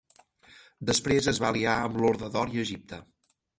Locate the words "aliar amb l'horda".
1.53-2.33